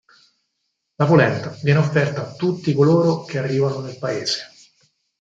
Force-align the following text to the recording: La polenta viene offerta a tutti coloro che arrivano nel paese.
La 0.97 1.05
polenta 1.07 1.55
viene 1.61 1.77
offerta 1.77 2.21
a 2.23 2.35
tutti 2.35 2.73
coloro 2.73 3.23
che 3.23 3.37
arrivano 3.37 3.81
nel 3.81 3.99
paese. 3.99 4.47